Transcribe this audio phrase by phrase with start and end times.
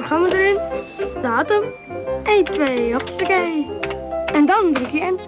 [0.00, 0.58] programma erin,
[1.22, 1.62] datum,
[2.24, 3.66] 1, 2, hoppakee.
[4.32, 5.20] En dan druk je in.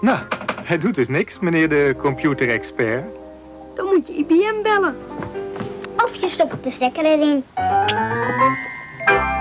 [0.00, 0.18] Nou,
[0.64, 3.04] hij doet dus niks, meneer de computerexpert.
[3.74, 4.96] Dan moet je IBM bellen.
[5.96, 7.44] Of je stopt de stekker erin.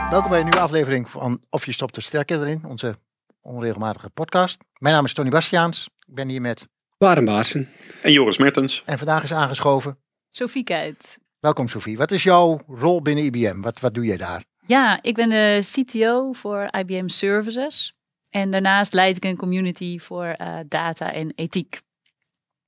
[0.09, 2.95] Welkom bij een nieuwe aflevering van Of je stopt de sterker erin, onze
[3.41, 4.57] onregelmatige podcast.
[4.79, 5.89] Mijn naam is Tony Bastiaans.
[6.07, 6.67] Ik ben hier met
[6.97, 7.69] Waren Baarsen.
[8.01, 8.83] En Joris Mertens.
[8.85, 9.97] en vandaag is aangeschoven.
[10.29, 11.19] Sophie Kuit.
[11.41, 11.97] Welkom Sophie.
[11.97, 13.61] Wat is jouw rol binnen IBM?
[13.61, 14.43] Wat, wat doe jij daar?
[14.67, 17.93] Ja, ik ben de CTO voor IBM Services.
[18.29, 21.81] En daarnaast leid ik een community voor eh, data en ethiek.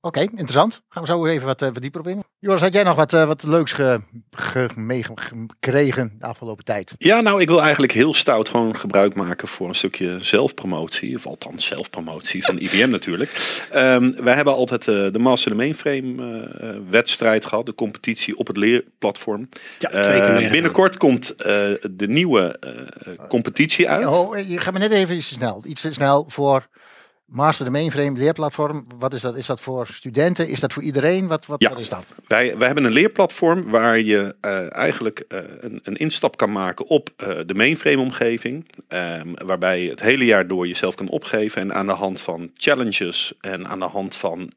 [0.04, 0.82] Oké, interessant.
[0.88, 2.22] Gaan we zo even wat, eh, wat dieper op in.
[2.38, 4.00] Joris, had jij nog wat, eh, wat leuks ge,
[4.30, 6.94] ge- meegekregen de afgelopen tijd?
[6.98, 11.16] Ja, nou, ik wil eigenlijk heel stout gewoon gebruik maken voor een stukje zelfpromotie.
[11.16, 13.58] Of althans zelfpromotie van IBM natuurlijk.
[13.70, 17.66] Ehm, wij hebben altijd eh, de Master the Mainframe eh, eh, wedstrijd gehad.
[17.66, 19.48] De competitie op het leerplatform.
[19.78, 20.50] Ja, Eh, twee keer meegedaan.
[20.52, 21.44] binnenkort komt eh,
[21.90, 24.06] de nieuwe eh, competitie uit.
[24.06, 25.62] Oh, je gaat me net even iets te snel.
[25.66, 26.66] Iets te snel voor
[27.26, 28.84] Master the Mainframe leerplatform.
[28.98, 29.36] Wat is dat?
[29.36, 30.48] Is dat voor studenten?
[30.48, 31.26] Is dat voor iedereen?
[31.26, 31.68] Wat, wat, Ja.
[31.68, 32.14] wat is dat?
[32.26, 36.86] Wij, wij hebben een leerplatform waar je eh, eigenlijk eh, een, een instap kan maken
[36.86, 38.70] op eh, de mainframe omgeving.
[38.88, 41.62] Ehm, waarbij je het hele jaar door jezelf kan opgeven.
[41.62, 44.52] En aan de hand van challenges en aan de hand van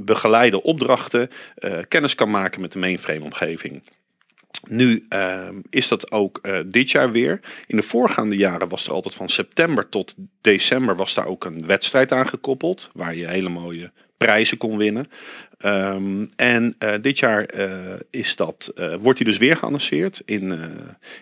[0.00, 1.28] begeleide opdrachten
[1.88, 3.82] kennis kan maken met de mainframe omgeving.
[4.62, 7.40] Nu ehm, is dat ook eh, dit jaar weer.
[7.66, 11.66] In de voorgaande jaren was er altijd van september tot december was daar ook een
[11.66, 12.90] wedstrijd aan gekoppeld.
[12.92, 15.06] Waar je hele mooie prijzen kon winnen.
[15.58, 20.22] Ehm, en eh, dit jaar eh, is dat, wordt hij dus weer geannonceerd.
[20.24, 20.60] In,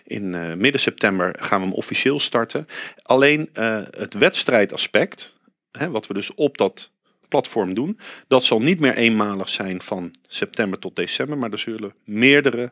[0.03, 2.67] in midden september gaan we hem officieel starten.
[3.01, 3.49] Alleen
[3.97, 5.33] het wedstrijdaspect,
[5.71, 6.91] hè, wat we dus op dat
[7.27, 11.37] platform doen, dat zal niet meer eenmalig zijn van september tot december.
[11.37, 12.71] Maar er zullen meerdere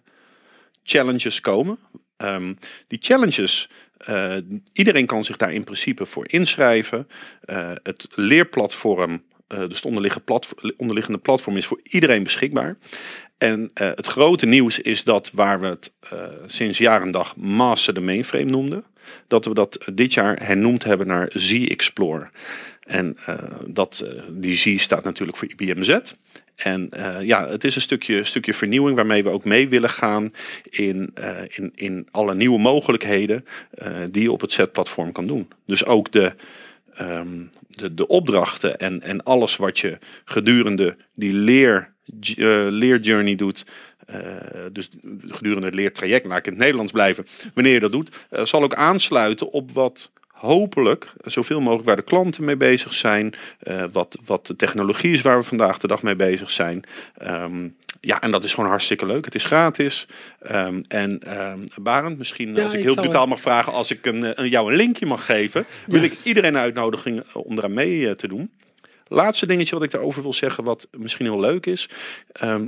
[0.84, 1.80] challenges komen.
[2.18, 2.54] Ehm,
[2.88, 4.36] die challenges, eh,
[4.74, 7.08] iedereen kan zich daar in principe voor inschrijven.
[7.42, 12.78] Eh, het leerplatform, eh, dus het onderliggende, platf- onderliggende platform is voor iedereen beschikbaar.
[13.38, 15.94] En het grote nieuws is dat waar we het
[16.46, 18.84] sinds jaar en dag Master de Mainframe noemden,
[19.28, 22.30] dat we dat dit jaar hernoemd hebben naar Z-Explore.
[22.80, 23.18] En
[23.68, 26.16] dat, die Z staat natuurlijk voor IBM Z.
[26.56, 30.34] En eh, ja, het is een stukje, stukje vernieuwing waarmee we ook mee willen gaan
[30.70, 35.48] in, eh, in, in alle nieuwe mogelijkheden eh, die je op het Z-platform kan doen.
[35.66, 36.34] Dus ook de,
[36.94, 41.92] ehm, de, de opdrachten en, en alles wat je gedurende die leer,
[42.70, 43.66] leerjourney doet.
[44.72, 44.90] dus
[45.28, 47.26] gedurende het leertraject, laat ik in het Nederlands blijven.
[47.54, 48.10] Wanneer je dat doet,
[48.44, 50.12] zal ook aansluiten op wat
[50.44, 53.34] hopelijk zoveel mogelijk waar de klanten mee bezig zijn.
[53.60, 56.84] eh, wat, wat de technologie is waar we vandaag de dag mee bezig zijn.
[57.18, 57.68] Ehm,
[58.02, 59.26] ja, en dat is gewoon hartstikke leuk.
[59.26, 60.08] Het is gratis.
[60.40, 64.06] Ehm, en ehm Barend, misschien Ja, als ik ik heel brutaal mag vragen, als ik
[64.06, 68.16] een, eh, jou een linkje mag geven, wil ik iedereen uitnodigen om eraan mee eh,
[68.16, 68.52] te doen.
[69.08, 71.90] Laatste dingetje wat ik daarover wil zeggen, wat misschien heel leuk is.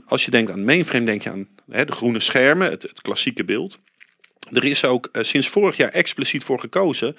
[0.06, 3.44] Als je denkt aan mainframe, denk je aan hè, de groene schermen, het, het klassieke
[3.44, 3.80] beeld.
[4.52, 7.16] Er is ook eh, sinds vorig jaar expliciet voor gekozen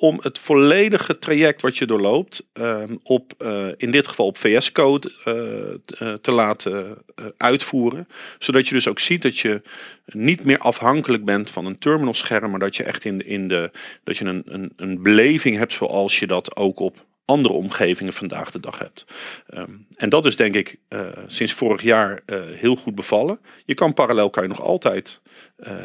[0.00, 5.12] om het volledige traject wat je doorloopt ehm, op, eh, in dit geval op VS-code
[5.24, 6.98] eh, eh, te laten
[7.36, 8.08] uitvoeren.
[8.38, 9.62] Zodat je dus ook ziet dat je
[10.06, 13.70] niet meer afhankelijk bent van een terminalscherm, maar dat je echt in, in de,
[14.04, 18.50] dat je een, een, een beleving hebt zoals je dat ook op andere omgevingen vandaag
[18.50, 19.04] de dag hebt.
[19.46, 23.38] Ehm, en dat is denk ik eh, sinds vorig jaar eh, heel goed bevallen.
[23.64, 25.20] Je kan parallel kan je nog altijd
[25.56, 25.76] eh,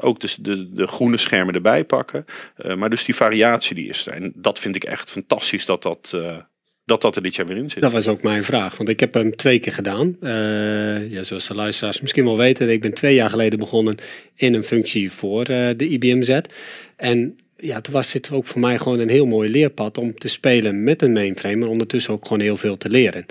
[0.00, 2.24] ook de, de, de groene schermen erbij pakken.
[2.76, 4.12] Maar dus die variatie die is er.
[4.12, 6.16] En dat vind ik echt fantastisch dat dat,
[6.84, 7.82] dat, dat er dit jaar weer in zit.
[7.82, 10.16] Dat was ook mijn vraag, want ik heb hem twee keer gedaan.
[11.08, 13.96] Ja, zoals de luisteraars misschien wel weten, ik ben twee jaar geleden begonnen
[14.34, 16.40] in een functie voor eh, de IBM Z.
[16.96, 20.28] En ja, toen was dit ook voor mij gewoon een heel mooi leerpad om te
[20.28, 23.26] spelen met een mainframe, maar ondertussen ook gewoon heel veel te leren.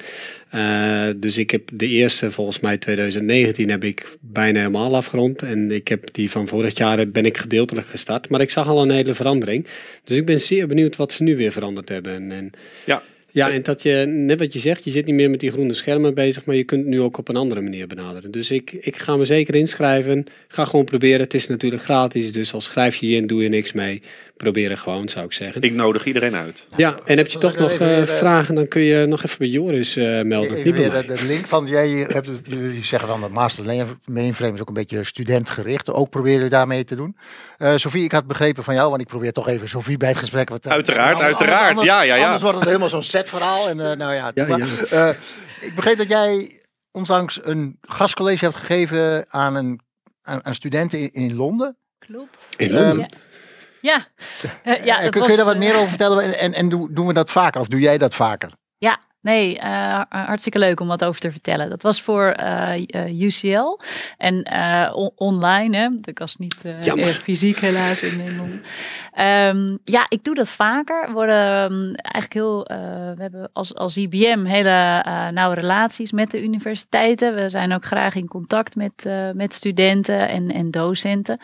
[0.49, 5.41] Eh, dus ik heb de eerste, volgens mij 2019, heb ik bijna helemaal afgerond.
[5.41, 8.29] En ik heb die van vorig jaar ben ik gedeeltelijk gestart.
[8.29, 9.67] Maar ik zag al een hele verandering.
[10.03, 12.13] Dus ik ben zeer benieuwd wat ze nu weer veranderd hebben.
[12.13, 12.51] En, en
[12.83, 15.51] Ja, ja, en dat je, net wat je zegt, je zit niet meer met die
[15.51, 18.31] groene schermen bezig, maar je kunt het nu ook op een andere manier benaderen.
[18.31, 20.25] Dus ik, ik ga me zeker inschrijven.
[20.47, 21.19] Ga gewoon proberen.
[21.19, 24.01] Het is natuurlijk gratis, dus al schrijf je je in, doe je niks mee.
[24.41, 25.61] Probeer het gewoon, zou ik zeggen.
[25.61, 26.65] ik nodig iedereen uit.
[26.75, 29.23] Ja, en heb je toch ik nog eh, weer, eh, vragen, dan kun je nog
[29.23, 30.55] even bij Joris eh, melden.
[30.55, 31.05] Even weer mij.
[31.05, 34.67] de, de link van, jij hebt, het- jullie zeggen van de master mainframe is ook
[34.67, 35.91] een beetje studentgericht.
[35.91, 37.17] Ook proberen daarmee te doen.
[37.57, 40.17] Eh Sophie, ik had begrepen van jou, want ik probeer toch even Sophie bij het
[40.17, 40.49] gesprek.
[40.49, 41.69] Wat, Uiteraard, anders- uiteraard.
[41.69, 42.23] Anders, Ja, ja, ja.
[42.23, 43.69] Anders wordt het helemaal zo'n set verhaal.
[43.69, 44.65] En eh, nou ja, Ja, maar, ja.
[44.89, 45.15] eh,
[45.59, 46.61] ik begreep dat jij
[46.91, 49.79] onlangs een gastcollege hebt gegeven aan een
[50.21, 51.77] aan, aan studenten in, in Londen.
[51.99, 52.47] Klopt.
[52.57, 52.97] In Londen?
[52.99, 53.07] Ja.
[53.81, 54.05] Ja,
[54.63, 56.23] Eh, ja Eh, dat kun, kun je daar wat eh, meer over vertellen?
[56.23, 57.61] En, en, en doen we dat vaker?
[57.61, 58.51] Of doe jij dat vaker?
[58.77, 61.69] Ja, nee, eh, hartstikke leuk om wat over te vertellen.
[61.69, 63.79] Dat was voor eh, eh, UCL
[64.17, 64.53] en
[64.93, 65.77] on- online.
[65.77, 65.87] Hè?
[66.03, 66.55] Ik was niet
[67.13, 68.51] fysiek helaas in Nederland.
[69.13, 71.07] Ehm, ja, ik doe dat vaker.
[71.07, 72.63] We worden ehm, eigenlijk heel,
[73.15, 77.35] we hebben als, als IBM hele nauwe relaties met de universiteiten.
[77.35, 81.39] We zijn ook graag in contact met, met studenten en, en docenten.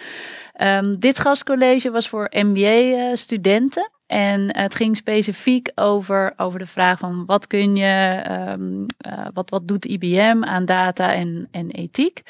[0.53, 3.91] Ehm, dit gastcollege was voor MBA-studenten.
[4.07, 9.49] En het ging specifiek over, over de vraag van wat kun je, ehm, eh, wat,
[9.49, 12.21] wat doet IBM aan data en, en ethiek?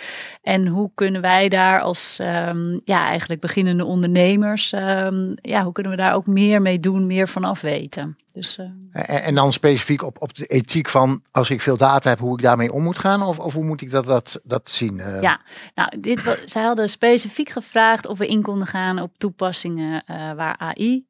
[0.41, 5.91] En hoe kunnen wij daar als ehm, ja, eigenlijk beginnende ondernemers, ehm, ja, hoe kunnen
[5.91, 8.18] we daar ook meer mee doen, meer van af weten?
[8.38, 12.10] Dus, eh, En, en dan specifiek op, op de ethiek van als ik veel data
[12.10, 13.22] heb, hoe ik daarmee om moet gaan?
[13.22, 15.00] Of, of hoe moet ik dat, dat, dat zien?
[15.00, 15.42] Eh, Ja,
[15.75, 20.57] nou, dit, zij hadden specifiek gevraagd of we in konden gaan op toepassingen eh, waar
[20.57, 21.06] AI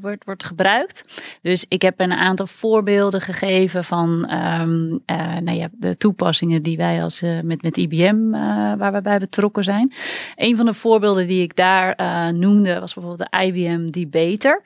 [0.00, 1.22] wordt, wordt gebruikt.
[1.42, 6.76] Dus ik heb een aantal voorbeelden gegeven van ehm, eh, nou ja, de toepassingen die
[6.76, 8.30] wij als, met, met IBM,
[8.78, 9.92] waar we bij betrokken zijn.
[10.34, 11.94] Een van de voorbeelden die ik daar
[12.34, 14.62] noemde was bijvoorbeeld de IBM Debater.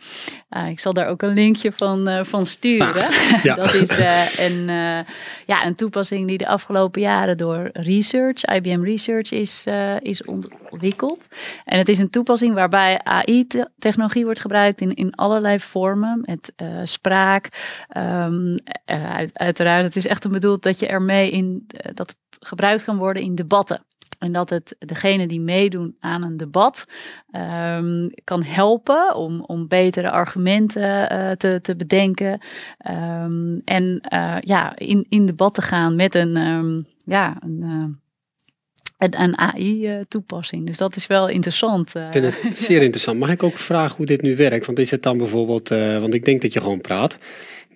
[0.69, 3.09] Ik zal daar ook een linkje van, eh, van sturen.
[3.43, 3.55] ja.
[3.55, 4.99] Dat is eh, een, eh,
[5.47, 9.67] ja, een toepassing die de afgelopen jaren door Research, IBM Research, is,
[10.01, 11.29] is ontwikkeld.
[11.65, 16.23] En het is een toepassing waarbij AI-technologie wordt gebruikt in, in allerlei vormen.
[16.25, 16.53] Met
[16.85, 17.49] spraak.
[17.89, 22.85] ehm, eh, uit, uiteraard, het is echt bedoeld dat je ermee in, dat het gebruikt
[22.85, 23.85] kan worden in debatten.
[24.21, 26.87] En dat het degene die meedoen aan een debat
[27.31, 32.41] ehm, kan helpen om, om betere argumenten eh, te, te bedenken.
[32.79, 39.09] Ehm, en eh, ja, in, in debat te gaan met een, ehm, ja, een, eh,
[39.09, 40.67] een, een AI-toepassing.
[40.67, 41.95] Dus dat is wel interessant.
[41.95, 43.19] Ik vind het zeer interessant.
[43.19, 44.67] Mag ik ook vragen hoe dit nu werkt?
[44.67, 45.69] Want is het dan bijvoorbeeld,
[46.01, 47.19] want ik denk dat je gewoon praat.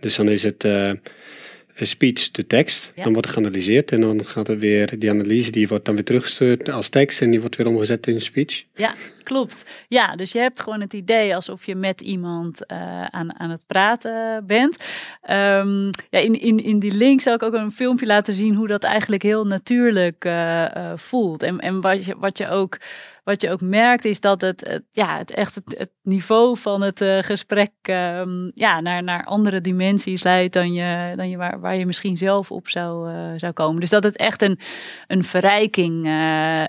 [0.00, 0.64] Dus dan is het
[1.80, 2.92] speech text.
[2.94, 3.02] Ja.
[3.02, 6.04] Dan wordt het geanalyseerd en dan gaat er weer, die analyse die wordt dan weer
[6.04, 8.64] teruggestuurd als tekst en die wordt weer omgezet in speech.
[8.74, 8.94] Ja,
[9.24, 9.84] klopt.
[9.88, 13.66] Ja, dus je hebt gewoon het idee alsof je met iemand eh, aan, aan het
[13.66, 14.84] praten bent.
[15.20, 18.66] Ehm, ja, in, in, in die link zal ik ook een filmpje laten zien hoe
[18.66, 21.42] dat eigenlijk heel natuurlijk eh, eh, voelt.
[21.42, 22.78] En, en wat, je, wat, je ook,
[23.24, 27.72] wat je ook merkt is dat het, ja, het echt het, niveau van het gesprek
[27.82, 32.16] ehm, ja, naar, naar andere dimensies leidt dan, je, dan je, waar, waar je misschien
[32.16, 33.80] zelf op zou, zou komen.
[33.80, 34.58] Dus dat het echt een,
[35.06, 36.08] een verrijking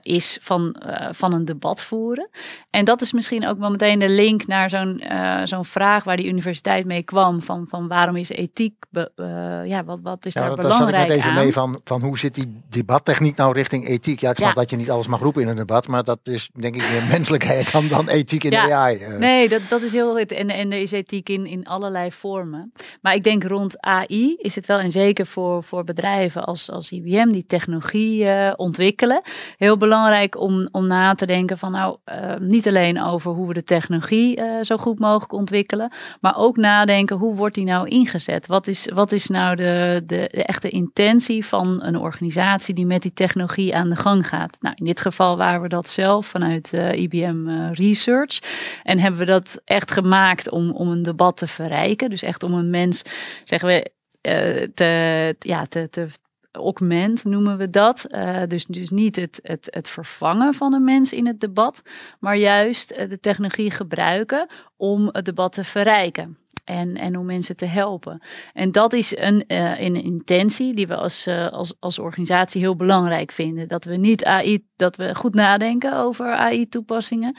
[0.01, 0.75] is van,
[1.11, 2.29] van een debat voeren.
[2.69, 6.17] En dat is misschien ook wel meteen de link naar zo'n eh, zo'n vraag waar
[6.17, 7.41] die universiteit mee kwam.
[7.41, 10.71] Van, van waarom is ethiek, be- eh, ja, wat, wat is Ja, daar want daar
[10.71, 11.43] zat ik belangrijk net even aan?
[11.43, 14.19] mee van, van hoe zit die debattechniek nou richting ethiek?
[14.19, 14.61] Ja, ik snap Ja.
[14.61, 17.03] dat je niet alles mag roepen in een debat, maar dat is denk ik meer
[17.17, 18.65] menselijkheid dan, dan ethiek in Ja.
[18.65, 18.97] de AI.
[18.97, 19.17] eh.
[19.17, 20.31] Nee, dat, dat is heel goed.
[20.31, 22.71] En, en er is ethiek in, in allerlei vormen.
[23.01, 26.91] Maar ik denk rond AI is het wel, en zeker voor, voor bedrijven als, als
[26.91, 28.27] IBM die technologie
[28.57, 29.21] ontwikkelen,
[29.57, 31.97] heel belangrijk om, om na te denken van nou,
[32.39, 35.91] niet alleen over hoe we de technologie eh, zo goed mogelijk ontwikkelen,
[36.21, 38.47] maar ook nadenken hoe wordt die nou ingezet?
[38.47, 43.13] Wat is, wat is nou de, de, echte intentie van een organisatie die met die
[43.13, 44.57] technologie aan de gang gaat?
[44.59, 48.39] Nou, in dit geval waren we dat zelf vanuit eh, IBM eh, Research.
[48.83, 52.09] En hebben we dat echt gemaakt om, om een debat te verrijken.
[52.09, 53.01] Dus echt om een mens,
[53.43, 56.07] zeggen we, eh, te, ja, te
[56.55, 58.03] augment noemen we dat.
[58.03, 61.81] Eh, dus, dus niet het, het, het vervangen van een mens in het debat,
[62.19, 64.47] maar juist eh, de technologie gebruiken
[64.77, 66.37] om het debat te verrijken.
[66.63, 68.21] En, en om mensen te helpen.
[68.53, 73.31] En dat is een, eh, een intentie die we als, als, als organisatie heel belangrijk
[73.31, 73.67] vinden.
[73.67, 77.35] Dat we niet AI, dat we goed nadenken over AI-toepassingen.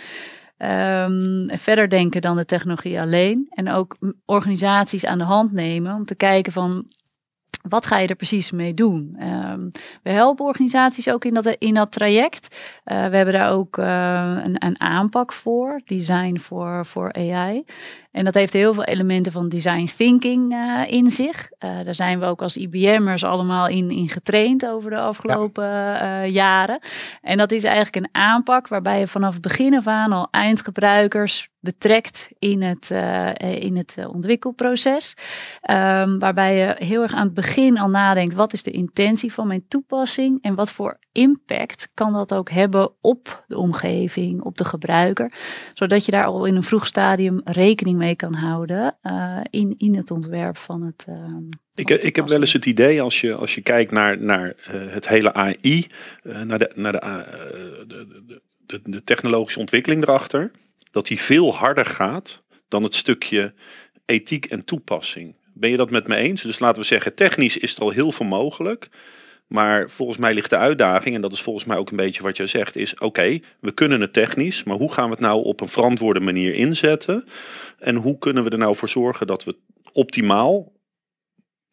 [0.57, 3.47] Ehm, en verder denken dan de technologie alleen.
[3.51, 6.87] En ook organisaties aan de hand nemen om te kijken van
[7.69, 9.17] wat ga je er precies mee doen?
[9.19, 9.69] Ehm,
[10.03, 12.57] we helpen organisaties ook in dat, in dat traject.
[12.85, 17.65] Eh, we hebben daar ook eh, een, een aanpak voor, design voor, voor AI.
[18.11, 21.51] En dat heeft heel veel elementen van design thinking eh, in zich.
[21.59, 25.65] Daar zijn we ook als IBM'ers allemaal in, in getraind over de afgelopen
[26.31, 26.79] jaren.
[27.23, 31.49] En dat is eigenlijk een aanpak waarbij je vanaf het begin af aan al eindgebruikers
[31.67, 35.17] betrekt in het, eh, in het eh, ontwikkelproces.
[35.61, 39.47] Ehm, waarbij je heel erg aan het begin al nadenkt, wat is de intentie van
[39.47, 44.65] mijn toepassing en wat voor impact kan dat ook hebben op de omgeving, op de
[44.65, 45.33] gebruiker.
[45.75, 49.95] Zodat je daar al in een vroeg stadium rekening mee kan houden eh, in, in
[49.95, 51.05] het ontwerp van het.
[51.09, 51.45] ehm,
[51.75, 55.09] Ik, ik heb wel eens het idee als je, als je kijkt naar, naar het
[55.09, 55.87] hele AI,
[56.23, 60.51] naar, de, naar de, de, de, de technologische ontwikkeling erachter,
[60.91, 63.55] dat die veel harder gaat dan het stukje
[64.05, 65.37] ethiek en toepassing.
[65.55, 66.43] Ben je dat met me eens?
[66.43, 68.89] Dus laten we zeggen, technisch is er al heel veel mogelijk.
[69.47, 72.37] Maar volgens mij ligt de uitdaging, en dat is volgens mij ook een beetje wat
[72.37, 75.61] jij zegt, is oké, we kunnen het technisch, maar hoe gaan we het nou op
[75.61, 77.25] een verantwoorde manier inzetten?
[77.79, 79.57] En hoe kunnen we er nou voor zorgen dat we
[79.93, 80.73] optimaal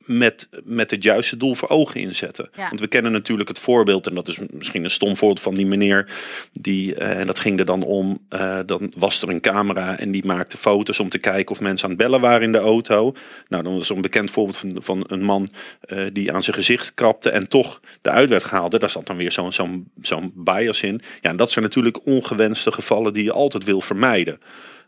[0.06, 2.50] met, met het juiste doel voor ogen inzetten.
[2.56, 2.68] Ja.
[2.68, 5.66] Want we kennen natuurlijk het voorbeeld, en dat is misschien een stom voorbeeld van die
[5.66, 6.08] meneer,
[6.52, 10.12] die, eh, en dat ging er dan om, eh, dan was er een camera en
[10.12, 13.14] die maakte foto's om te kijken of mensen aan het bellen waren in de auto.
[13.48, 15.48] Nou, dan was er een bekend voorbeeld van, van een man
[15.82, 18.80] eh, die aan zijn gezicht krapte en toch de uit werd gehaald.
[18.80, 21.02] Daar zat dan weer zo'n zo'n zo'n bias in.
[21.22, 24.40] Ja, en dat zijn natuurlijk ongewenste gevallen die je altijd wil vermijden.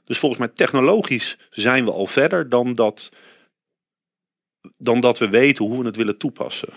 [0.06, 3.12] Dus volgens mij technologisch zijn we al verder dan dat
[4.78, 6.70] dan dat we weten hoe we het willen toepassen.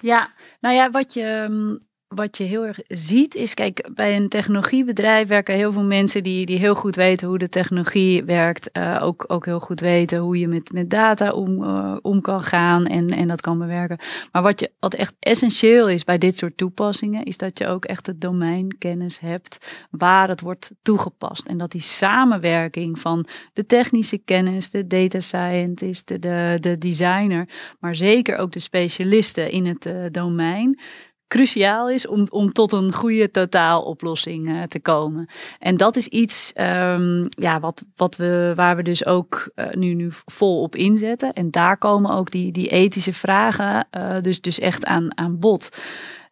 [0.00, 1.78] Ja, nou ja, wat je, mm,
[2.14, 6.46] wat je heel erg ziet is, kijk, bij een technologiebedrijf werken heel veel mensen die,
[6.46, 8.70] die heel goed weten hoe de technologie werkt.
[8.70, 12.42] eh, ook, ook heel goed weten hoe je met, met data om, eh, om kan
[12.42, 13.98] gaan en, en dat kan bewerken.
[14.32, 17.84] Maar wat, je, wat echt essentieel is bij dit soort toepassingen, is dat je ook
[17.84, 21.46] echt het domeinkennis hebt waar het wordt toegepast.
[21.46, 27.48] En dat die samenwerking van de technische kennis, de data scientist, de, de, de designer,
[27.80, 30.78] maar zeker ook de specialisten in het eh, domein
[31.30, 35.28] cruciaal is om, om tot een goede totaaloplossing eh, te komen.
[35.58, 39.94] En dat is iets ehm, ja, wat, wat we, waar we dus ook eh, nu,
[39.94, 41.32] nu vol op inzetten.
[41.32, 45.68] En daar komen ook die, die ethische vragen eh, dus, dus echt aan, aan bod.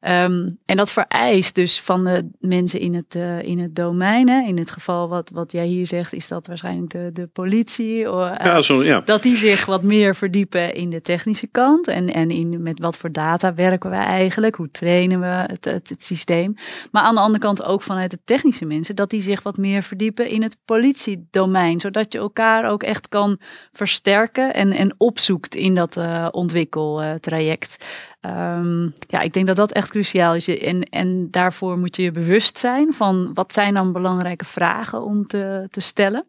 [0.01, 4.29] Ehm, en dat vereist dus van de mensen in het, eh, in het domein.
[4.29, 4.47] Hè.
[4.47, 8.05] In het geval wat, wat jij hier zegt, is dat waarschijnlijk de, de politie.
[8.05, 9.01] Eh, Ja, zo, ja.
[9.01, 11.89] dat die zich wat meer verdiepen in de technische kant.
[11.89, 14.55] En, en in met wat voor data werken we eigenlijk?
[14.55, 16.55] Hoe trainen we het, het, het systeem?
[16.91, 18.97] Maar aan de andere kant ook vanuit de technische mensen.
[18.97, 21.81] Dat die zich wat meer verdiepen in het politiedomein.
[21.81, 23.39] Zodat je elkaar ook echt kan
[23.73, 27.77] versterken en, en opzoekt in dat eh, ontwikkeltraject.
[28.21, 30.49] Ehm, ja, ik denk dat dat echt cruciaal is.
[30.49, 35.27] En, en daarvoor moet je je bewust zijn van wat zijn dan belangrijke vragen om
[35.27, 36.27] te, te stellen.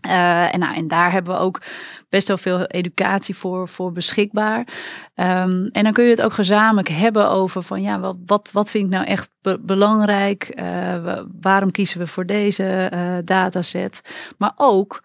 [0.00, 1.60] Eh, en, nou, en daar hebben we ook
[2.08, 4.66] best wel veel educatie voor, voor beschikbaar.
[5.14, 8.70] Ehm, en dan kun je het ook gezamenlijk hebben over van ja, wat, wat, wat
[8.70, 10.42] vind ik nou echt be- belangrijk?
[10.42, 10.64] Eh,
[11.02, 14.00] wa- waarom kiezen we voor deze eh, dataset?
[14.38, 15.02] Maar ook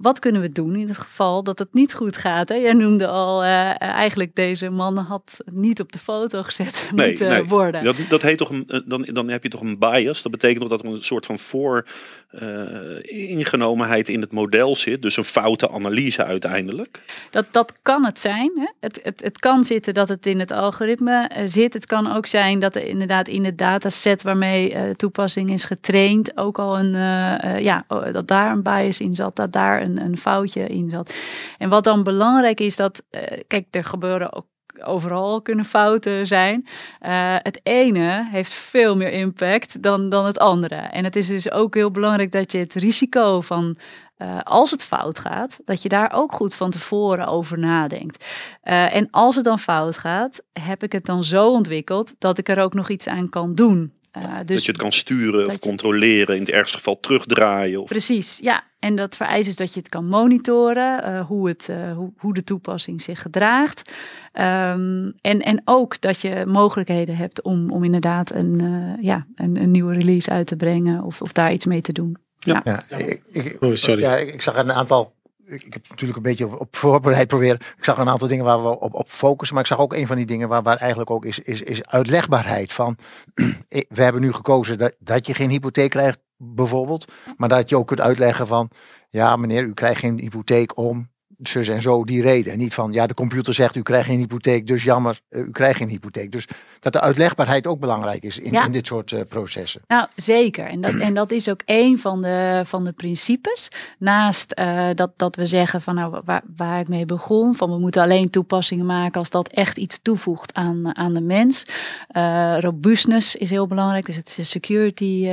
[0.00, 2.48] wat kunnen we doen in het geval dat het niet goed gaat?
[2.48, 2.54] Hè?
[2.54, 7.28] Jij noemde al, eh, eigenlijk deze man had niet op de foto gezet Nee, moeten
[7.28, 7.44] nee.
[7.44, 7.84] worden.
[7.84, 10.22] Dat, dat heet toch een, dan, dan heb je toch een bias.
[10.22, 11.86] Dat betekent toch dat er een soort van voor
[12.30, 15.02] eh, ingenomenheid in het model zit.
[15.02, 17.02] Dus een foute analyse uiteindelijk.
[17.30, 18.52] Dat, dat kan het zijn.
[18.56, 18.66] Hè?
[18.80, 21.72] Het, het, het kan zitten dat het in het algoritme eh, zit.
[21.72, 26.36] Het kan ook zijn dat er inderdaad in het dataset waarmee eh, toepassing is getraind
[26.36, 29.82] ook al een, eh, eh, ja, oh, dat daar een bias in zat, dat daar
[29.86, 31.14] een, een foutje in zat.
[31.58, 34.46] En wat dan belangrijk is dat, eh, kijk, er gebeuren ook
[34.78, 36.66] overal kunnen fouten zijn.
[36.98, 40.74] Eh, het ene heeft veel meer impact dan, dan het andere.
[40.74, 43.78] En het is dus ook heel belangrijk dat je het risico van
[44.16, 48.26] eh, als het fout gaat, dat je daar ook goed van tevoren over nadenkt.
[48.62, 52.58] En als het dan fout gaat, heb ik het dan zo ontwikkeld dat ik er
[52.58, 53.95] ook nog iets aan kan doen.
[54.22, 56.34] Eh, dus dat je het kan sturen of controleren.
[56.34, 57.82] In het ergste geval terugdraaien.
[57.82, 58.64] Of, Precies, ja.
[58.78, 62.34] En dat vereist dus dat je het kan monitoren, eh, hoe, het, eh, hoe, hoe
[62.34, 63.92] de toepassing zich gedraagt.
[64.32, 69.56] Ehm, en, en ook dat je mogelijkheden hebt om, om inderdaad een, eh, ja, een,
[69.56, 72.16] een nieuwe release uit te brengen of, of daar iets mee te doen.
[72.38, 72.60] Ja.
[72.64, 74.00] Ja, ik, ik, Oh, sorry.
[74.00, 75.14] Ja, ik, ik zag een aantal.
[75.46, 77.58] Ik, heb natuurlijk een beetje op, voorbereid proberen.
[77.76, 79.54] Ik zag een aantal dingen waar we op, op focussen.
[79.54, 81.86] Maar ik zag ook een van die dingen waar, waar eigenlijk ook is, is, is
[81.86, 82.96] uitlegbaarheid van.
[83.68, 87.12] we hebben nu gekozen dat, dat je geen hypotheek krijgt, bijvoorbeeld.
[87.36, 88.70] Maar dat je ook kunt uitleggen van.
[89.08, 91.10] Ja, meneer, u krijgt geen hypotheek om
[91.42, 92.52] zus en zo die reden.
[92.52, 95.50] En niet van, ja, de computer zegt u krijgt geen hypotheek, dus jammer, eh, u
[95.50, 96.32] krijgt geen hypotheek.
[96.32, 96.46] Dus
[96.80, 98.64] dat de uitlegbaarheid ook belangrijk is in, Ja.
[98.64, 99.80] in dit soort eh, processen.
[99.86, 100.66] Nou, zeker.
[100.66, 103.68] En dat, en dat is ook een van de, van de principes.
[103.98, 107.78] Naast eh, dat, dat we zeggen van nou, waar, waar ik mee begon, van we
[107.78, 111.66] moeten alleen toepassingen maken als dat echt iets toevoegt aan, aan de mens.
[112.08, 115.28] Eh, robustness is heel belangrijk, dus het is een security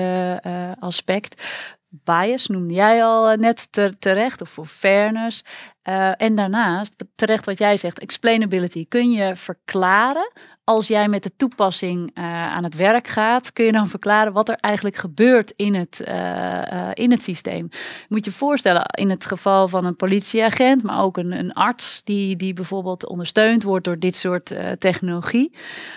[0.80, 1.44] aspect.
[2.04, 5.44] Bias noemde jij al net ter- terecht, of voor fairness.
[5.90, 8.86] Uh, en daarnaast, terecht wat jij zegt, explainability.
[8.88, 10.32] Kun je verklaren
[10.64, 14.50] als jij met de toepassing uh, aan het werk gaat, kun je dan verklaren wat
[14.50, 17.70] er eigenlijk gebeurt in het, uh, in het systeem.
[18.10, 22.36] Moet je voorstellen, in het geval van een politieagent, maar ook een, een arts die,
[22.36, 25.56] die bijvoorbeeld ondersteund wordt door dit soort technologie.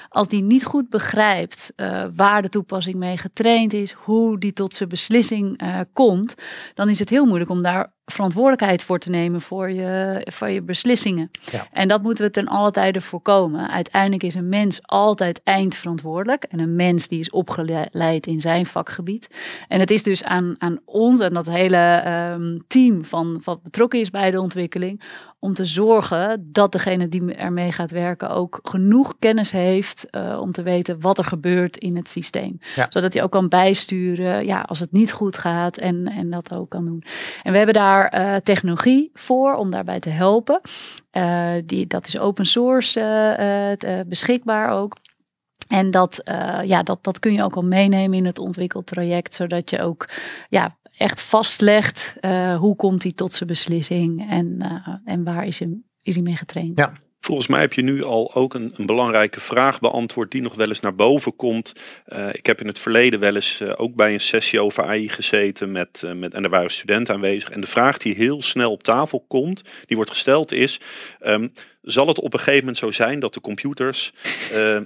[0.09, 1.73] Als die niet goed begrijpt
[2.16, 5.61] waar de toepassing mee getraind is, hoe die tot zijn beslissing
[5.93, 6.35] komt,
[6.75, 10.62] dan is het heel moeilijk om daar verantwoordelijkheid voor te nemen voor je, voor je
[10.62, 11.30] beslissingen.
[11.50, 11.66] Ja.
[11.72, 13.70] En dat moeten we ten alle tijde voorkomen.
[13.70, 16.44] Uiteindelijk is een mens altijd eindverantwoordelijk.
[16.44, 19.26] En een mens die is opgeleid in zijn vakgebied.
[19.68, 24.00] En het is dus aan, aan ons en dat hele um, team van wat betrokken
[24.00, 25.02] is bij de ontwikkeling
[25.38, 30.52] om te zorgen dat degene die ermee gaat werken ook genoeg kennis heeft uh, om
[30.52, 32.59] te weten wat er gebeurt in het systeem.
[32.88, 36.71] Zodat hij ook kan bijsturen ja, als het niet goed gaat en, en dat ook
[36.71, 37.05] kan doen.
[37.43, 40.61] En we hebben daar uh, technologie voor om daarbij te helpen.
[41.12, 44.97] Uh, die, dat is open source beschikbaar ook.
[45.69, 49.71] En dat, uh, ja, dat, dat kun je ook al meenemen in het ontwikkeltraject, zodat
[49.71, 50.09] je ook
[50.49, 55.58] ja, echt vastlegt uh, hoe komt hij tot zijn beslissing en, uh, en waar is
[55.58, 56.78] hij, is hij mee getraind.
[56.78, 56.92] Ja.
[57.26, 60.68] Volgens mij heb je nu al ook een, een, belangrijke vraag beantwoord die nog wel
[60.68, 61.72] eens naar boven komt.
[62.06, 65.08] Uh, ik heb in het verleden wel eens uh, ook bij een sessie over AI
[65.08, 67.50] gezeten met, uh, met, en er waren studenten aanwezig.
[67.50, 70.80] En de vraag die heel snel op tafel komt, die wordt gesteld is,
[71.26, 71.52] um,
[71.87, 74.12] zal het op een gegeven moment zo zijn dat de computers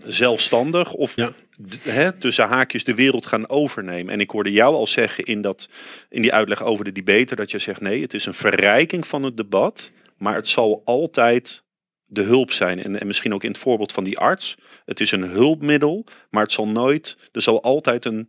[0.06, 1.32] zelfstandig of ja.
[1.80, 4.12] he, tussen haakjes de wereld gaan overnemen?
[4.12, 5.68] En ik hoorde jou al zeggen in, dat,
[6.08, 9.22] in die uitleg over de debater dat je zegt nee, het is een verrijking van
[9.22, 11.62] het debat, maar het zal altijd
[12.06, 12.82] de hulp zijn.
[12.82, 14.56] En, en misschien ook in het voorbeeld van die arts.
[14.84, 18.28] Het is een hulpmiddel, maar het zal nooit, er zal altijd een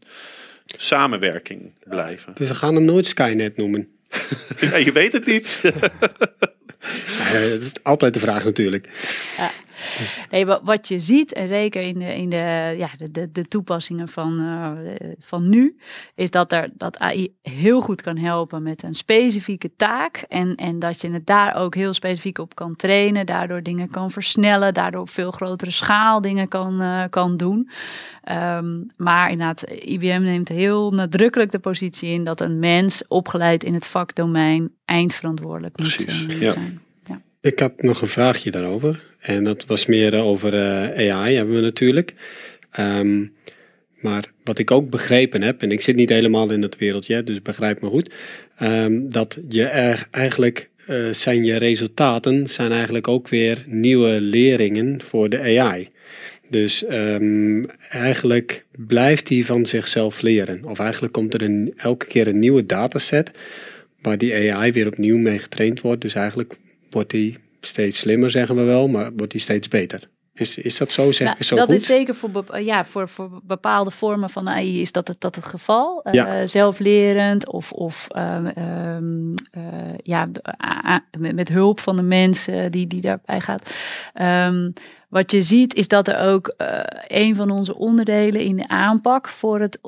[0.66, 2.34] samenwerking blijven.
[2.36, 3.90] Dus we gaan hem nooit Skynet noemen.
[4.62, 5.62] ja, je weet het niet.
[7.32, 8.90] ja, dat is altijd de vraag natuurlijk.
[9.38, 9.52] Ja.
[10.30, 14.40] Nee, wat je ziet, en zeker in de, in de, ja, de, de, toepassingen van,
[14.40, 14.72] uh,
[15.20, 15.78] van nu,
[16.16, 20.26] is dat, er, dat AI heel goed kan helpen met een specifieke taak.
[20.28, 24.12] En, en dat je het daar ook heel specifiek op kan trainen, daardoor dingen kan
[24.12, 27.70] versnellen, daardoor op veel grotere schaal dingen kan, uh, kan doen.
[28.32, 33.74] Um, maar inderdaad, IBM neemt heel nadrukkelijk de positie in dat een mens opgeleid in
[33.74, 36.52] het vakdomein eindverantwoordelijk moet, Precies, moet ja.
[36.52, 36.82] zijn.
[37.42, 39.04] Ik had nog een vraagje daarover.
[39.20, 42.14] En dat was meer over uh, AI hebben we natuurlijk.
[42.80, 43.34] Um,
[44.02, 47.42] maar wat ik ook begrepen heb, en ik zit niet helemaal in dat wereldje, dus
[47.42, 48.14] begrijp me goed.
[48.62, 55.02] Um, dat je er eigenlijk uh, zijn je resultaten zijn eigenlijk ook weer nieuwe leringen
[55.02, 55.90] voor de AI.
[56.50, 60.66] Dus um, eigenlijk blijft hij van zichzelf leren.
[60.66, 63.32] Of eigenlijk komt er een, elke keer een nieuwe dataset
[64.02, 66.02] waar die AI weer opnieuw mee getraind wordt.
[66.02, 66.58] Dus eigenlijk
[66.90, 70.10] wordt hij steeds slimmer, zeggen we wel, maar wordt hij steeds beter.
[70.34, 71.12] Is, is dat zo?
[71.12, 71.76] Zeg, nou, zo dat goed?
[71.76, 75.46] is zeker voor, ja, voor, voor bepaalde vormen van AI is dat het, dat het
[75.46, 76.08] geval.
[76.12, 76.42] Ja.
[76.42, 79.64] Uh, zelflerend of, of um, um, uh,
[79.98, 80.30] ja,
[81.18, 83.74] met, met, hulp van de mensen die, die daarbij gaat.
[84.22, 84.74] Um,
[85.10, 89.28] wat je ziet is dat er ook uh, een van onze onderdelen in de aanpak
[89.28, 89.80] voor het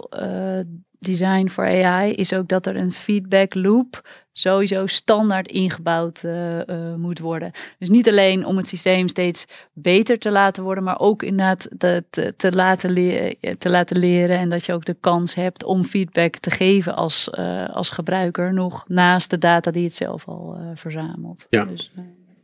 [1.03, 4.01] design voor AI is ook dat er een feedback loop
[4.33, 7.51] sowieso standaard ingebouwd uh, uh, moet worden.
[7.79, 12.03] Dus niet alleen om het systeem steeds beter te laten worden, maar ook inderdaad te,
[12.09, 15.83] te, te, laten, leren, te laten leren en dat je ook de kans hebt om
[15.83, 20.57] feedback te geven als, uh, als gebruiker, nog naast de data die het zelf al
[20.73, 21.47] verzamelt.
[21.49, 21.65] Ja.
[21.65, 21.91] Dus,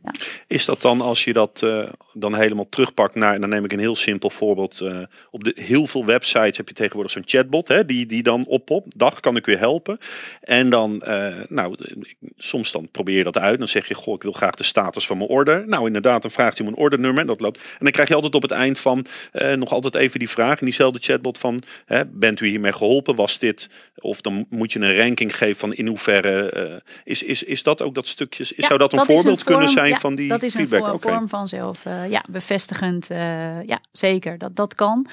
[0.04, 0.12] ja.
[0.46, 3.78] Is dat dan als je dat uh, dan helemaal terugpakt naar, dan neem ik een
[3.78, 4.80] heel simpel voorbeeld.
[4.80, 4.98] Uh,
[5.30, 8.70] op de, heel veel websites heb je tegenwoordig zo'n chatbot, hè, die, die dan op
[8.70, 9.98] op, dag kan ik u helpen.
[10.40, 11.76] En dan, uh, nou,
[12.36, 13.58] soms dan probeer je dat uit.
[13.58, 15.68] Dan zeg je, goh, ik wil graag de status van mijn order.
[15.68, 17.58] Nou, inderdaad, dan vraagt hij om een ordernummer en dat loopt.
[17.58, 19.06] En dan krijg je altijd op het eind van,
[19.54, 23.14] nog altijd even die vraag in diezelfde chatbot van, hè, bent u hiermee geholpen?
[23.14, 27.62] Was dit, of dan moet je een ranking geven van in hoeverre, is, is, is
[27.62, 30.14] dat ook dat stukje, ja, zou dat een dat voorbeeld een vorm, kunnen zijn van
[30.14, 30.78] die dat is feedback?
[30.78, 31.12] een vorm, okay.
[31.12, 35.06] vorm van zelf, uh, ja, bevestigend, uh, ja, zeker, dat, dat kan.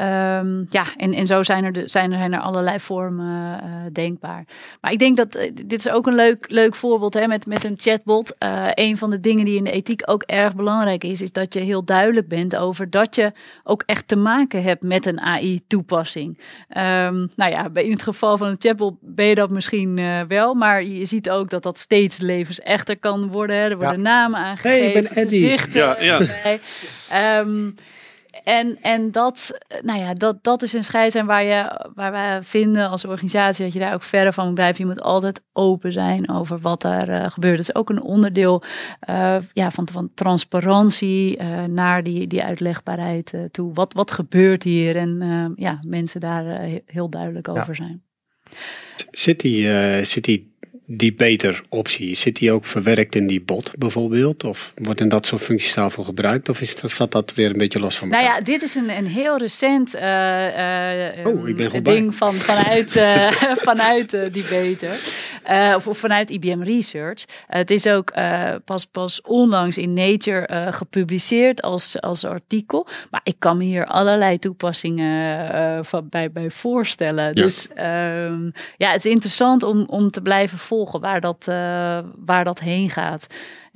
[0.00, 3.70] Um, ja, en, en zo zijn er, de, zijn er, zijn er allerlei vormen uh,
[3.92, 4.44] denkbaar.
[4.80, 7.64] Maar ik denk dat uh, dit is ook een leuk, leuk voorbeeld hè, met, met
[7.64, 8.34] een chatbot.
[8.38, 11.54] Uh, een van de dingen die in de ethiek ook erg belangrijk is, is dat
[11.54, 13.32] je heel duidelijk bent over dat je
[13.64, 16.38] ook echt te maken hebt met een AI-toepassing.
[16.68, 20.54] Um, nou ja, in het geval van een chatbot ben je dat misschien uh, wel,
[20.54, 23.56] maar je ziet ook dat dat steeds levensechter kan worden.
[23.56, 23.62] Hè.
[23.68, 24.02] Er worden ja.
[24.02, 25.40] namen aangegeven, hey, ik ben Eddie.
[25.40, 25.80] gezichten.
[25.80, 27.40] Ja, ja.
[27.40, 27.74] Um,
[28.44, 32.42] En, en dat, eh, nou ja, dat, dat is een scheidslijn waar, je, waar wij
[32.42, 34.84] vinden als organisatie dat je daar ook verder van moet blijven.
[34.86, 37.56] Je moet altijd open zijn over wat er eh, gebeurt.
[37.56, 38.62] Dat is ook een onderdeel
[39.00, 43.72] eh, ja, van, van transparantie eh, naar die, die uitlegbaarheid toe.
[43.74, 44.96] Wat, wat gebeurt hier?
[44.96, 48.02] En eh, ja, mensen daar he- heel duidelijk over zijn.
[49.10, 50.55] Zit die, eh, zit die,
[50.86, 54.44] die beter optie, zit die ook verwerkt in die bot bijvoorbeeld?
[54.44, 56.48] Of wordt in dat soort functies daarvoor gebruikt?
[56.48, 58.38] Of is dat, staat dat weer een beetje los van Nou elkaar?
[58.38, 63.30] ja, dit is een, een heel recent eh, eh, Oh, ding van, vanuit, eh,
[63.68, 64.98] vanuit die beter.
[65.46, 67.24] Eh, of, of vanuit IBM Research.
[67.24, 72.86] Eh, het is ook eh, pas, pas onlangs in Nature gepubliceerd als, als artikel.
[73.10, 77.24] Maar ik kan me hier allerlei toepassingen van, bij, bij voorstellen.
[77.24, 77.32] Ja.
[77.32, 81.44] Dus ehm, ja, het is interessant om, om te blijven volgen waar dat,
[82.16, 83.26] waar dat heen gaat.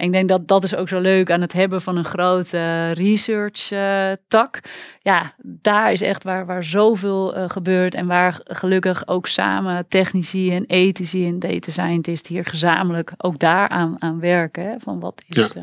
[0.01, 2.93] En ik denk dat dat is ook zo leuk aan het hebben van een grote
[2.93, 4.61] research eh, tak.
[5.03, 7.95] Ja, daar is echt waar, waar zoveel eh, gebeurt.
[7.95, 13.97] En waar gelukkig ook samen technici en ethici en data scientists hier gezamenlijk ook daaraan
[13.99, 14.65] aan werken.
[14.65, 15.37] Hè, van wat is.
[15.37, 15.49] Ja.
[15.55, 15.63] eh,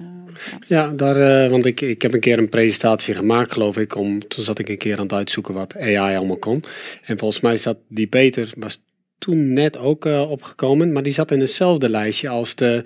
[0.67, 0.87] ja.
[0.87, 3.95] Ja, daar, eh, want ik, ik heb een keer een presentatie gemaakt, geloof ik.
[3.95, 6.63] Om, toen zat ik een keer aan het uitzoeken wat AI allemaal kon.
[7.03, 8.81] En volgens mij zat die beter, was
[9.17, 10.91] toen net ook eh, opgekomen.
[10.91, 12.83] Maar die zat in hetzelfde lijstje als de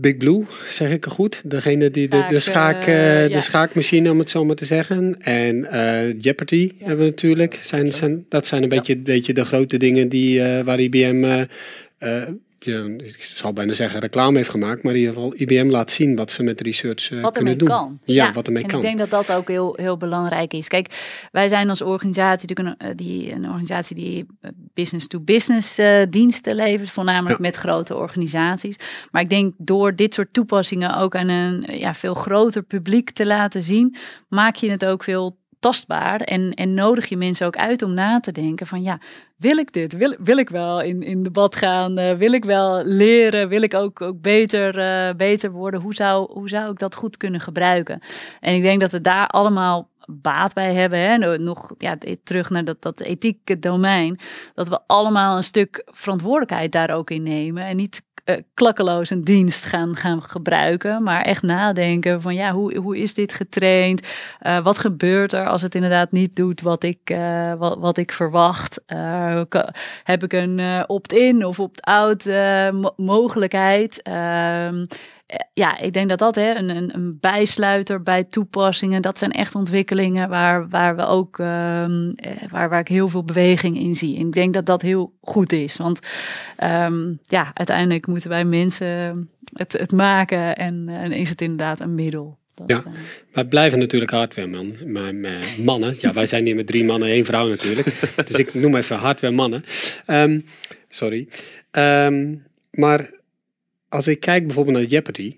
[0.00, 1.42] Big Blue, zeg ik het goed.
[1.44, 3.34] Degene die de, de, Schaak, eh, eh, ja.
[3.34, 5.16] de schaakmachine, om het zo maar te zeggen.
[5.20, 7.58] En eh, Jeopardy hebben we natuurlijk.
[7.62, 11.46] Zijn, zijn, dat zijn een beetje, beetje de grote dingen die, waar IBM...
[12.58, 16.16] ja, ik zal bijna zeggen reclame heeft gemaakt, maar in ieder geval IBM laat zien
[16.16, 17.68] wat ze met research eh, wat kunnen doen.
[17.68, 17.98] kan.
[18.04, 18.78] Ja, wat ermee en kan.
[18.78, 20.68] ik denk dat dat ook heel, heel belangrijk is.
[20.68, 20.86] Kijk,
[21.32, 26.90] wij zijn als organisatie natuurlijk een, eh, die, een organisatie die eh, business-to-business diensten levert,
[26.90, 27.46] voornamelijk Ja.
[27.46, 28.76] met grote organisaties.
[29.10, 33.26] Maar ik denk door dit soort toepassingen ook aan een ja, veel groter publiek te
[33.26, 33.94] laten zien,
[34.28, 38.20] maak je het ook veel tastbaar en, en nodig je mensen ook uit om na
[38.20, 38.98] te denken van ja,
[39.36, 39.96] wil ik dit?
[39.96, 41.98] Wil, wil ik wel in, in debat gaan?
[41.98, 43.48] Eh, wil ik wel leren?
[43.48, 45.80] Wil ik ook, ook beter, eh, beter worden?
[45.80, 48.00] Hoe zou, hoe zou ik dat goed kunnen gebruiken?
[48.40, 50.98] En ik denk dat we daar allemaal baat bij hebben.
[50.98, 51.38] Hè?
[51.38, 54.18] Nog ja, terug naar dat, dat ethieke domein.
[54.54, 57.64] Dat we allemaal een stuk verantwoordelijkheid daar ook in nemen.
[57.64, 61.02] En niet eh, klakkeloos een dienst gaan, gaan gebruiken.
[61.02, 64.08] Maar echt nadenken van ja, hoe, hoe is dit getraind?
[64.38, 68.12] Eh, wat gebeurt er als het inderdaad niet doet wat ik, eh, wat, wat ik
[68.12, 68.80] verwacht?
[70.02, 72.24] Heb ik een opt-in of opt-out
[72.72, 74.02] mo- mogelijkheid?
[75.54, 79.54] Ja, ik denk dat dat hè, een, een, een bijsluiter bij toepassingen, dat zijn echt
[79.54, 84.16] ontwikkelingen waar, waar we ook ehm, eh, waar, waar ik heel veel beweging in zie.
[84.18, 85.76] En ik denk dat dat heel goed is.
[85.76, 85.98] Want
[86.56, 91.94] ehm, ja, uiteindelijk moeten wij mensen het, het maken en, en is het inderdaad een
[91.94, 92.36] middel.
[92.54, 92.76] Dat, Ja.
[92.76, 92.92] eh,
[93.32, 95.94] het blijven natuurlijk hardware man, maar, maar mannen.
[96.00, 97.86] Ja, wij zijn hier met drie mannen, één vrouw natuurlijk.
[98.26, 99.64] Dus ik noem even hardware mannen.
[100.06, 100.40] Ehm,
[100.88, 101.28] sorry.
[102.70, 103.10] Maar
[103.88, 105.36] als ik kijk bijvoorbeeld naar Jeopardy,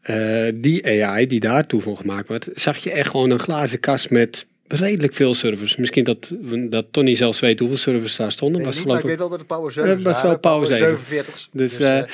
[0.00, 4.10] eh, die AI die daartoe voor gemaakt werd, zag je echt gewoon een glazen kast
[4.10, 5.76] met redelijk veel servers.
[5.76, 6.30] Misschien dat,
[6.68, 8.64] dat Tony zelfs weet hoeveel servers daar stonden.
[8.64, 10.86] Was geloof ik weet wel dat het Power 7 Het was wel Power 7.
[10.86, 11.48] 47.
[11.52, 12.04] Dus, Dus, eh, eh,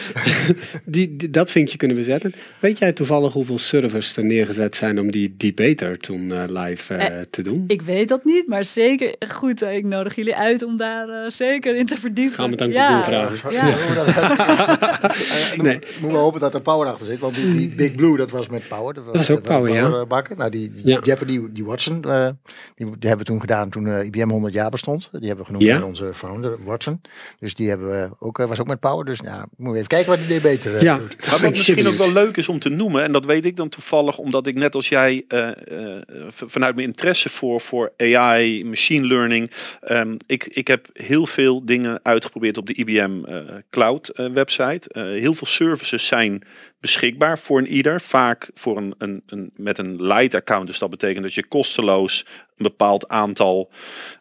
[0.85, 2.35] die, die- dat vinkje kunnen we zetten.
[2.59, 7.05] Weet jij toevallig hoeveel servers er neergezet zijn om die debater toen eh, live eh,
[7.07, 7.65] Eh, te doen?
[7.67, 9.63] Ik weet dat niet, maar zeker goed.
[9.63, 12.35] eh, Ik nodig jullie uit om daar eh, zeker in te verdiepen.
[12.35, 13.05] Gaan we het aan ja.
[13.05, 13.53] Vragen.
[13.53, 13.75] Ja.
[14.97, 15.79] Eh, Nee.
[16.01, 17.19] Moeten we hopen dat er power achter zit.
[17.19, 18.95] Want die, die Big Blue, dat was met power.
[18.95, 19.89] Dat was, was ook power, ja.
[19.89, 20.37] eh, bakken.
[20.37, 20.99] Nou, die, die Ja.
[21.03, 22.29] Jeopardy, die Watson, eh,
[22.75, 25.09] die, die hebben we toen gedaan toen eh, IBM 100 jaar bestond.
[25.13, 25.83] Die hebben we genoemd Ja.
[25.83, 27.01] onze founder, Watson.
[27.39, 29.05] Dus die hebben we ook, eh, was ook met power.
[29.05, 30.97] Dus nou, moeten we even kijken wat die deed beter eh, Ja.
[30.99, 31.27] doet.
[31.31, 33.69] Maar wat misschien ook wel leuk is om te noemen, en dat weet ik dan
[33.69, 35.49] toevallig omdat ik net als jij eh,
[35.97, 41.65] eh, vanuit mijn interesse voor, voor AI, machine learning, ehm, ik, ik heb heel veel
[41.65, 43.39] dingen uitgeprobeerd op de IBM eh,
[43.71, 44.89] Cloud eh, website.
[44.89, 46.43] Eh, heel veel services zijn
[46.81, 50.67] beschikbaar voor een ieder, vaak voor een, een, een, met een light account.
[50.67, 53.71] Dus dat betekent dat je kosteloos een bepaald aantal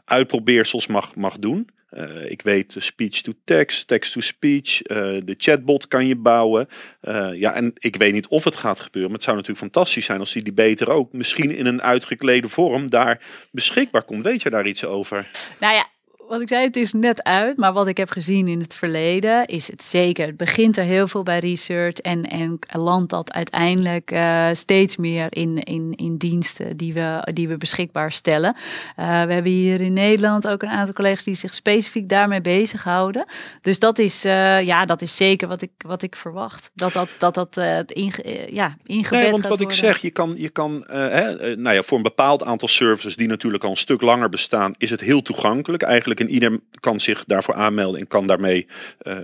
[0.06, 1.70] uitprobeersels mag, mag doen.
[1.96, 6.68] Eh, ik weet de speech-to-text, text-to-speech, eh, de chatbot kan je bouwen.
[7.02, 10.06] Eh, ja, en ik weet niet of het gaat gebeuren, maar het zou natuurlijk fantastisch
[10.06, 14.24] zijn als die beter ook misschien in een uitgeklede vorm daar beschikbaar komt.
[14.24, 15.28] Weet je daar iets over?
[15.60, 15.88] Nou ja,
[16.28, 17.58] wat ik zei, het is net uit.
[17.58, 20.26] Maar wat ik heb gezien in het verleden is het zeker.
[20.26, 21.94] Het begint er heel veel bij research.
[21.94, 27.48] En, en landt dat uiteindelijk uh, steeds meer in, in, in diensten die we, die
[27.48, 28.56] we beschikbaar stellen.
[28.56, 33.26] Uh, we hebben hier in Nederland ook een aantal collega's die zich specifiek daarmee bezighouden.
[33.62, 36.72] Dus dat is, uh, ja, dat is zeker wat ik, wat ik verwacht.
[36.74, 39.68] Dat dat, dat, dat het inge, ja, ingebed nee, want wat worden.
[39.68, 43.28] ik zeg, je kan, je kan hè, nou ja, voor een bepaald aantal services die
[43.28, 45.84] natuurlijk al een stuk langer bestaan, is het heel toegankelijk.
[45.84, 48.68] Eigenlijk en ieder kan zich daarvoor aanmelden en kan daarmee
[49.04, 49.18] uh,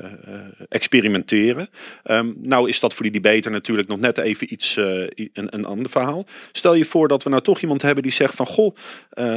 [0.70, 1.70] experimenteren.
[2.04, 5.66] Um, nou is dat voor die debater natuurlijk nog net even iets, uh, een, een
[5.66, 6.26] ander verhaal.
[6.52, 8.76] Stel je voor dat we nou toch iemand hebben die zegt van goh,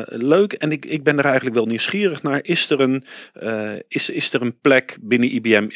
[0.07, 2.41] leuk en ik, ik ben er eigenlijk wel nieuwsgierig naar.
[2.43, 3.05] Is er een,
[3.89, 5.69] is, is er een plek binnen IBM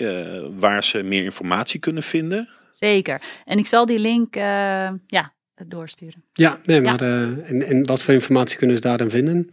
[0.50, 2.48] waar ze meer informatie kunnen vinden?
[2.72, 3.22] Zeker.
[3.44, 4.34] En ik zal die link
[5.06, 5.32] ja,
[5.66, 6.24] doorsturen.
[6.32, 7.26] Ja, nee, maar ja.
[7.26, 9.48] Uh, en, en wat voor informatie kunnen ze daar dan vinden?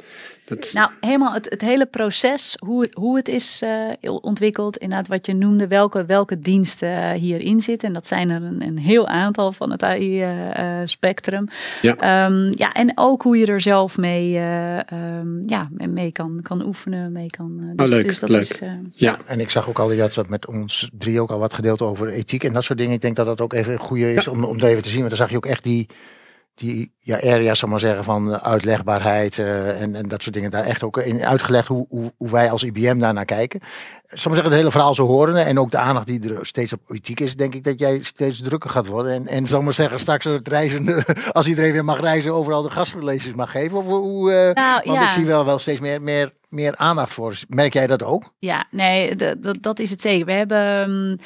[0.45, 0.69] Dat...
[0.73, 5.25] Nou, helemaal het, het hele proces, hoe het, hoe het is uh, ontwikkeld, inderdaad wat
[5.25, 7.87] je noemde, welke, welke diensten uh, hierin zitten.
[7.87, 11.47] En dat zijn er een, een heel aantal van het AI-spectrum.
[11.81, 12.25] ja.
[12.25, 17.11] Um, ja, en ook hoe je er zelf mee, um, ja, mee kan, kan oefenen,
[17.11, 17.73] mee kan...
[17.75, 18.41] dus, oh, leuk, dus dat leuk.
[18.41, 19.17] Is, ja.
[19.25, 22.07] En ik zag ook al, je had met ons drie ook al wat gedeeld over
[22.07, 22.93] ethiek en dat soort dingen.
[22.93, 24.31] Ik denk dat dat ook even een goede is ja.
[24.31, 24.97] om, om dat even te zien.
[24.99, 25.87] Want dan zag je ook echt die
[26.55, 30.51] die ja, area's, zal maar zeggen, van uitlegbaarheid uh, en, en dat soort dingen.
[30.51, 33.59] Daar echt ook in uitgelegd hoe, hoe, hoe wij als IBM daarnaar kijken.
[33.59, 33.69] Zal
[34.03, 36.79] maar zeggen, het hele verhaal zo horen en ook de aandacht die er steeds op
[36.89, 39.13] ethiek is, denk ik dat jij steeds drukker gaat worden.
[39.13, 42.69] En, en zal maar zeggen, straks het reizen, als iedereen weer mag reizen, overal de
[42.71, 43.77] gastcolleges mag geven.
[43.77, 45.05] Of hoe, uh, nou, want ja.
[45.05, 47.35] ik zie wel, wel steeds meer, meer, meer aandacht voor.
[47.47, 48.33] Merk jij dat ook?
[48.39, 50.25] Ja, nee, dat, dat is het zeker.
[50.25, 50.89] We hebben...
[50.89, 51.17] Um,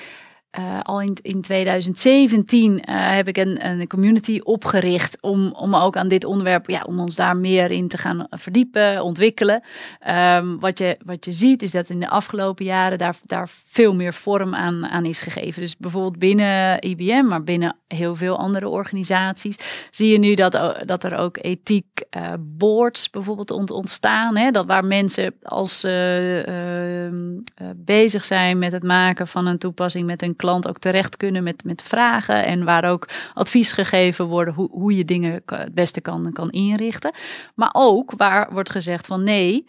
[0.57, 5.97] uh, al in, in 2017 uh, heb ik een, een community opgericht om, om ook
[5.97, 9.63] aan dit onderwerp, ja, om ons daar meer in te gaan verdiepen, ontwikkelen.
[10.07, 13.95] Um, wat, je, wat je ziet is dat in de afgelopen jaren daar, daar veel
[13.95, 15.62] meer vorm aan, aan is gegeven.
[15.62, 21.03] Dus bijvoorbeeld binnen IBM, maar binnen heel veel andere organisaties, zie je nu dat, dat
[21.03, 24.38] er ook ethiek uh, boards bijvoorbeeld ont, ontstaan.
[24.38, 24.51] Hè?
[24.51, 25.81] Dat waar mensen als
[27.75, 31.63] bezig zijn met het maken van een toepassing met een klant ook terecht kunnen met,
[31.63, 32.45] met vragen.
[32.45, 37.12] En waar ook advies gegeven worden hoe, hoe je dingen het beste kan, kan inrichten.
[37.56, 39.65] Maar ook waar wordt gezegd van nee,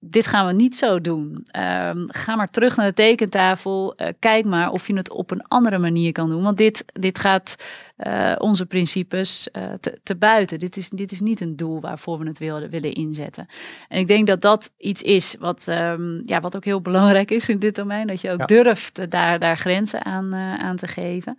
[0.00, 1.46] dit gaan we niet zo doen.
[1.56, 3.94] Um, ga maar terug naar de tekentafel.
[3.96, 6.42] Uh, kijk maar of je het op een andere manier kan doen.
[6.42, 7.56] Want dit, dit gaat
[7.98, 10.58] uh, onze principes uh, te, te, buiten.
[10.58, 13.46] Dit is, dit is niet een doel waarvoor we het willen, willen inzetten.
[13.88, 17.48] En ik denk dat dat iets is wat, um, ja, wat ook heel belangrijk is
[17.48, 18.06] in dit domein.
[18.06, 18.46] Dat je ook ja.
[18.46, 21.38] durft daar, daar grenzen aan, aan te geven.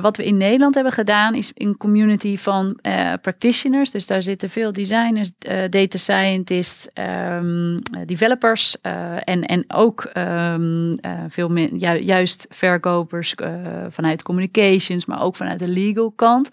[0.00, 2.78] wat we in Nederland hebben gedaan is een community van
[3.20, 3.90] practitioners.
[3.90, 5.30] Dus daar zitten veel designers,
[5.70, 7.75] data scientists, um,
[8.06, 13.34] developers en, en ook um, veel meer, ju juist verkopers
[13.88, 16.50] vanuit communications, maar ook vanuit de legal kant.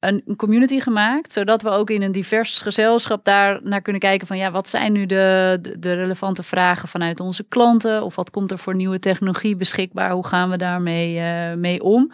[0.00, 4.36] Een, community gemaakt, zodat we ook in een divers gezelschap daar naar kunnen kijken van
[4.36, 8.02] ja, wat zijn nu de, de, relevante vragen vanuit onze klanten?
[8.02, 10.10] Of wat komt er voor nieuwe technologie beschikbaar?
[10.10, 11.20] Hoe gaan we daarmee
[11.56, 12.12] mee om?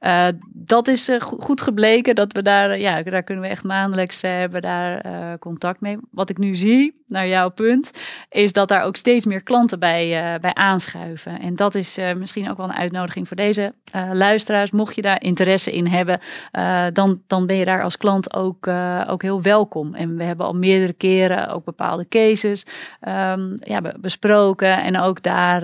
[0.00, 4.22] Uh, dat is uh, goed gebleken dat we daar, ja, daar kunnen we echt maandelijks
[4.22, 5.98] hebben daar contact mee.
[6.10, 7.90] Wat ik nu zie, naar jouw punt,
[8.28, 11.40] is dat daar ook steeds meer klanten bij, bij aanschuiven.
[11.40, 13.74] En dat is misschien ook wel een uitnodiging voor deze
[14.12, 14.70] luisteraars.
[14.70, 16.20] Mocht je daar interesse in hebben,
[16.92, 18.68] dan, dan ben je daar als klant ook,
[19.06, 19.94] ook heel welkom.
[19.94, 22.66] En we hebben al meerdere keren ook bepaalde cases
[23.08, 25.60] um, ja, besproken en ook daar,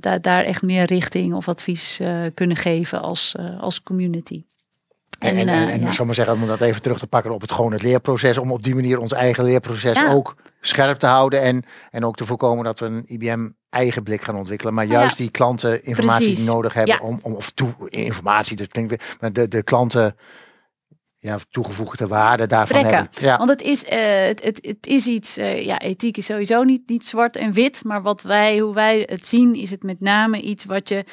[0.00, 2.00] daar, daar echt meer richting of advies
[2.34, 4.44] kunnen geven als, als als community.
[5.18, 5.90] En, en, en, en ja.
[5.90, 8.52] zou maar zeggen, om dat even terug te pakken op het gewoon het leerproces, om
[8.52, 10.12] op die manier ons eigen leerproces ja.
[10.12, 14.22] ook scherp te houden en, en ook te voorkomen dat we een IBM eigen blik
[14.22, 15.22] gaan ontwikkelen, maar juist ja.
[15.22, 16.44] die klanten informatie Precies.
[16.44, 20.16] die nodig hebben om, om of toe, informatie, dat klinkt weer, maar de, de klanten
[21.18, 23.00] ja, toegevoegde waarde daarvan Trekken.
[23.00, 23.24] hebben.
[23.24, 23.36] Ja.
[23.36, 23.90] Want het is, uh,
[24.26, 27.84] het, het, het is iets, uh, ja, ethiek is sowieso niet, niet zwart en wit,
[27.84, 31.04] maar wat wij, hoe wij het zien, is het met name iets wat je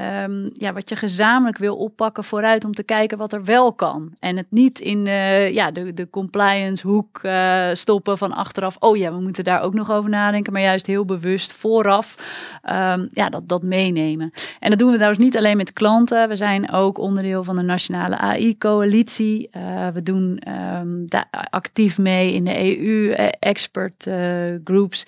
[0.00, 4.12] Um, ja, wat je gezamenlijk wil oppakken vooruit om te kijken wat er wel kan.
[4.18, 8.76] En het niet in uh, ja, de, de compliance hoek uh, stoppen van achteraf.
[8.78, 10.52] Oh ja, we moeten daar ook nog over nadenken.
[10.52, 12.16] Maar juist heel bewust vooraf
[12.64, 14.32] um, ja, dat, dat meenemen.
[14.60, 16.28] En dat doen we trouwens niet alleen met klanten.
[16.28, 19.50] We zijn ook onderdeel van de Nationale AI-coalitie.
[19.56, 24.10] Uh, we doen um, daar actief mee in de EU, expert
[24.64, 25.06] groups.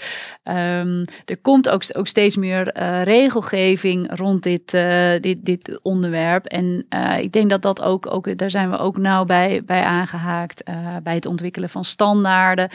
[1.24, 6.46] er komt ook, ook steeds meer regelgeving rond dit uh, dit, dit onderwerp.
[6.46, 9.82] En uh, ik denk dat dat ook, ook, daar zijn we ook nauw bij, bij
[9.82, 10.68] aangehaakt.
[10.68, 12.68] Uh, bij het ontwikkelen van standaarden.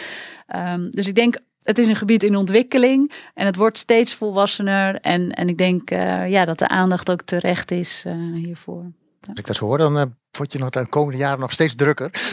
[0.56, 5.00] Um, dus ik denk het is een gebied in ontwikkeling en het wordt steeds volwassener.
[5.02, 5.90] En, en ik denk
[6.28, 8.92] ja, dat de aandacht ook terecht is hiervoor.
[9.30, 11.76] Als ik dat zo hoor, dan uh, word je nog de komende jaren nog steeds
[11.76, 12.10] drukker.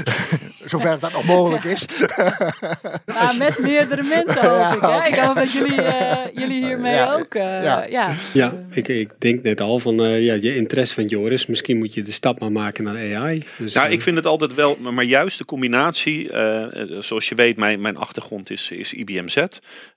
[0.64, 1.86] Zover dat nog mogelijk is.
[3.06, 4.76] ja, met meerdere mensen hoop ja, ik.
[4.76, 5.08] Okay.
[5.08, 7.34] Ik hoop dat jullie, uh, jullie hiermee ja, ook.
[7.34, 8.14] Uh, ja, ja.
[8.32, 11.46] ja ik, ik denk net al van ja, je interesse van Joris.
[11.46, 13.42] Misschien moet je de stap maar maken naar AI.
[13.56, 16.30] Dus, nou, ik vind het altijd wel, maar juist de combinatie.
[17.00, 19.36] zoals je weet, mijn, mijn achtergrond is, is IBMZ.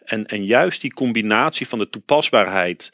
[0.05, 2.91] En, en juist die combinatie van de toepasbaarheid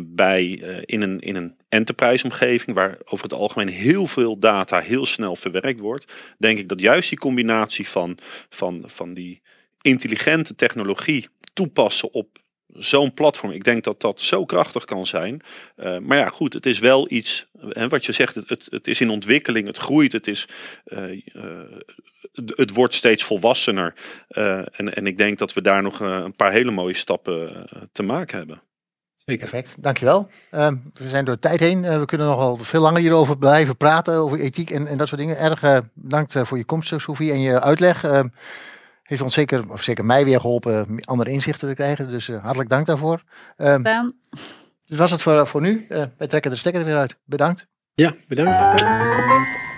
[0.00, 0.44] bij,
[0.84, 5.36] in, een, in een enterprise omgeving, waar over het algemeen heel veel data heel snel
[5.36, 9.42] verwerkt wordt, denk ik dat juist die combinatie van, van, van die
[9.80, 12.38] intelligente technologie toepassen op
[12.72, 13.50] zo'n platform.
[13.50, 15.40] Ik denk dat dat zo krachtig kan zijn.
[15.76, 17.46] Uh, maar ja, goed, het is wel iets.
[17.72, 20.48] En wat je zegt, het, het, is in ontwikkeling, het groeit, het is.
[20.86, 21.60] Uh, uh,
[22.46, 23.94] het wordt steeds volwassener.
[24.28, 28.38] en, en ik denk dat we daar nog een paar hele mooie stappen te maken
[28.38, 28.62] hebben.
[29.38, 30.28] Perfect, dankjewel.
[30.50, 31.84] Uh, we zijn door de tijd heen.
[31.84, 35.08] Uh, we kunnen nog wel veel langer hierover blijven praten, over ethiek en, en dat
[35.08, 35.38] soort dingen.
[35.38, 38.04] Erg uh, bedankt voor je komst, Sofie, en je uitleg.
[38.04, 38.28] Ehm,
[39.02, 42.08] heeft ons zeker, of zeker mij weer geholpen andere inzichten te krijgen.
[42.08, 43.22] Dus hartelijk dank daarvoor.
[43.56, 43.82] Um,
[44.86, 45.86] dus was het voor, voor nu.
[45.88, 47.16] wij trekken de stekker er weer uit.
[47.24, 47.66] Bedankt.
[47.94, 49.68] Ja, bedankt.